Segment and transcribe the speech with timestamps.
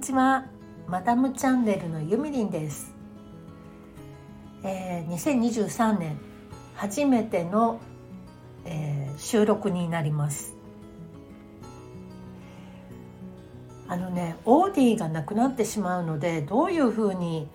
[0.00, 0.46] ちは。
[0.88, 2.92] マダムチャンネルのゆみりんです、
[4.64, 6.18] えー、2023年
[6.74, 7.80] 初めての、
[8.64, 10.56] えー、収録になります。
[13.86, 17.48] あのねオーディがなくなってしまうのでどういうふうに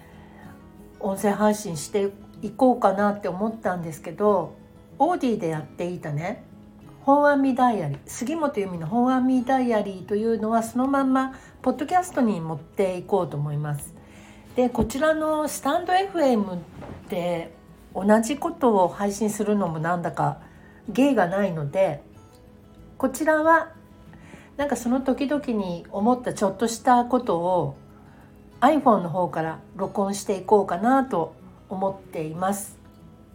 [0.99, 4.55] 音声配信していこうかなって思ったんですけど
[4.99, 6.43] オーディでやっていたね
[7.05, 13.93] 本阿弥ダイアリー杉本由美の本阿弥ダイアリーというのはそのまんまポッドキャストに持っていこうと思います。
[14.55, 16.57] でこちらのスタンド FM
[17.09, 17.53] で
[17.94, 20.39] 同じことを配信するのもなんだか
[20.89, 22.02] 芸がないので
[22.97, 23.72] こちらは
[24.58, 27.77] なんかその時々に思ったちょっとしたことを
[28.61, 31.35] iPhone の方から録音していこうかなと
[31.69, 32.80] 思っています。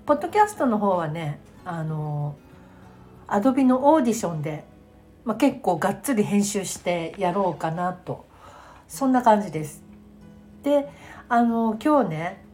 [0.06, 2.34] ポッドキャストの方はねあの
[3.30, 4.64] アドビのオーディションで、
[5.24, 8.26] まあ、結構がっつり編集してやろうかなと
[8.88, 9.82] そんな感じです。
[10.62, 10.88] で
[11.28, 12.44] あの今日ね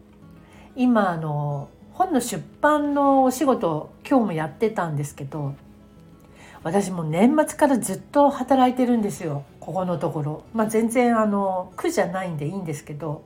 [0.77, 5.55] 今あの本の出版のお仕事今日もやってたんですけど
[6.63, 10.43] 私も年末からずっと働いてるんですよここのところ。
[10.53, 13.23] まあ、全然あの苦じゃないんでいいんですけど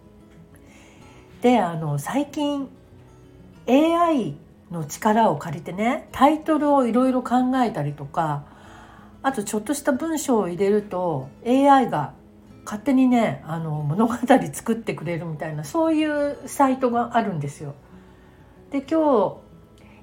[1.42, 2.68] であの最近
[3.66, 4.36] AI
[4.70, 8.44] の力を借りてねタイトルをいろいろ考えたりとか
[9.22, 12.14] あとちょっとした文章を入れると AI が
[12.64, 14.14] 勝手にねあの物語
[14.52, 17.74] 作ってくれるみたいなそういうサイトがあるんですよ。
[18.70, 19.40] で今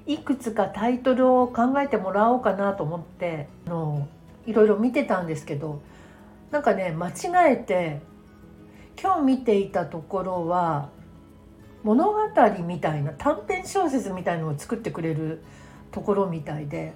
[0.06, 4.08] 日いくつかタイトルを考えてもらおうかなと思ってあの
[4.46, 5.80] いろいろ見てたんですけど
[6.50, 8.00] なんかね間違えて
[9.00, 10.90] 今日見ていたところは
[11.84, 12.18] 物語
[12.66, 15.42] みたいな短編小説みたいのを作ってくれる
[15.90, 16.92] ところみたいで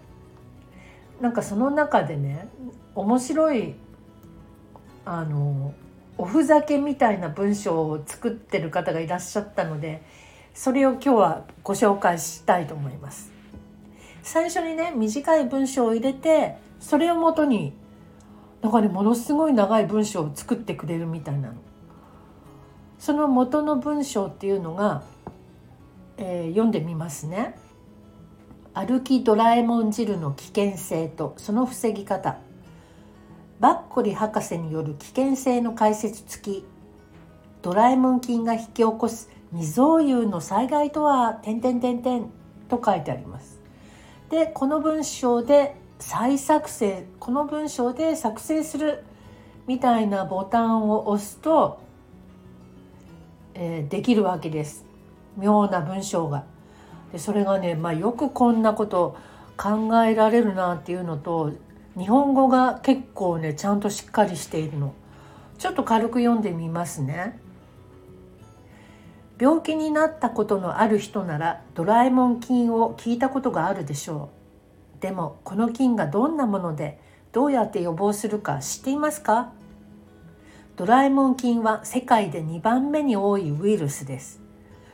[1.21, 2.49] なんかその中でね
[2.95, 3.75] 面白い
[5.05, 5.75] あの
[6.19, 10.03] おふざけみたいな文章を作ってる方がいらっしゃったので
[10.55, 13.33] それを今日はご紹介したいと思います。
[14.23, 17.73] 最初にね短い文章を入れてそれをもとに
[18.61, 21.55] なんかねものすごい長い文章を作ってくれるみたいなの。
[23.03, 25.03] その元の文章っていうのが、
[26.19, 27.59] えー、読んでみますね。
[28.75, 32.39] 歩きドラえもん汁の危険性とその防ぎ方。
[33.59, 36.65] バッコリ博士による危険性の解説付き。
[37.61, 42.27] ドラえもん菌が引き起こす未曾有の災害とは点点点点
[42.69, 43.59] と書いてあります。
[44.31, 49.03] でこの文章で再作成この文章で作成する
[49.67, 51.83] みたいなボタンを押すと
[53.65, 54.85] えー、できるわけです
[55.37, 56.45] 妙な文章が。
[57.13, 59.17] でそれがね、まあ、よくこんなこと
[59.57, 61.53] 考えられるなっていうのと
[61.97, 64.95] 日本語が結構ねちゃんとしっかりしているの。
[65.59, 67.39] ちょっと軽く読んでみますね。
[69.39, 74.31] 病気になったことのある人ならドラえもん菌を聞いたことがあるでしょ
[74.99, 75.03] う。
[75.03, 76.99] でもこの菌がどんなもので
[77.31, 79.53] どうやって予防するか知っていますか？
[80.83, 84.41] ドラえもん菌は世界で2番目に多いウイルスです。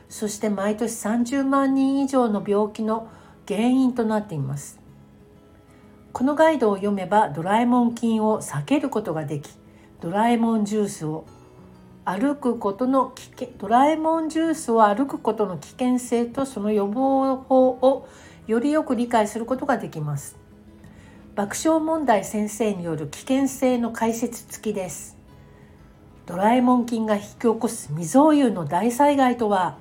[0.07, 3.09] そして毎年30万人以上の病気の
[3.47, 4.79] 原因となっています。
[6.13, 9.49] このガイドを読めばドラえもん菌を避けることができ、
[9.99, 11.25] ドラえもんジュースを
[12.05, 18.07] 歩くことの危険ドラえもんジュースを歩くことの危険性とその予防法を
[18.45, 20.37] よりよく理解することができます。
[21.33, 25.18] 爆笑問題先生による危険性の解説付きです。
[26.29, 29.79] ドラえもん菌が引き起こす未曾有の大災害とは？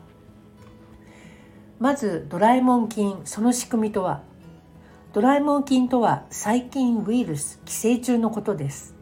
[1.78, 4.22] まずドラえもん菌その仕組みとは？
[5.12, 8.94] ドラえもん菌とは細菌ウイルス寄生虫のことです。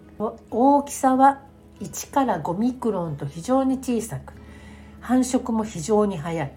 [0.51, 1.41] 大きさは
[1.79, 4.33] 1から5ミクロンと非常に小さく
[5.01, 6.53] 繁殖も非常に早い。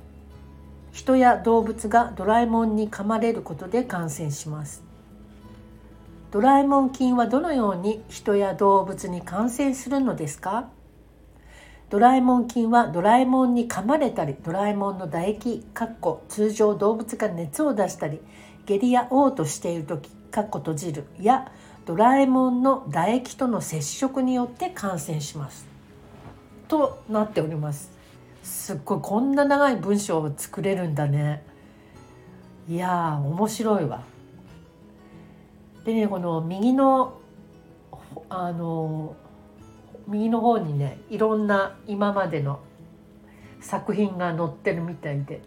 [0.91, 4.81] 人や動物がドラえもんに噛まれることで感染します。
[6.31, 10.67] ドラえもん菌はどのように人や動物に感染するのですか？
[11.89, 18.19] ドラえもん菌はドラえもんに噛まれたりドラえもんの唾液かっこ通常動物が熱を出したり
[18.65, 21.51] 下痢や嘔吐している時かっこ閉じるや
[21.85, 25.67] ドラえもんの唾液との接触によって感染します。
[26.67, 27.89] となっております。
[28.43, 31.43] すっごいこんな長い文章を作れるんだね。
[32.67, 34.03] いやー面白いわ。
[35.83, 37.19] でねこの右の
[38.29, 39.15] あの
[40.09, 42.59] 右の方にねいろんな今までの
[43.61, 45.41] 作品が載ってるみたいで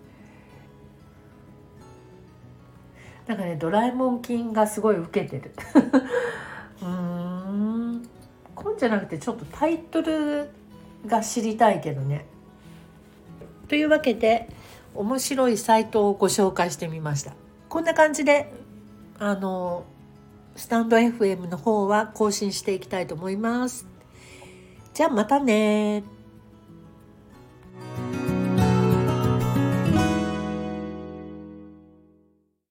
[3.27, 5.53] なんかねドラえもん菌がすごい受けてる
[6.83, 8.03] うん
[8.55, 10.51] こんじゃなくてちょっとタイトル
[11.07, 12.27] が知りたいけどね。
[13.69, 14.49] というわけで
[14.95, 17.35] 面白いサイトをご紹介してみました。
[17.69, 18.53] こんな感じで
[19.19, 19.85] あの
[20.55, 23.87] スタンド FM の方は更新していきたいと思います。
[24.95, 26.05] じゃあまたね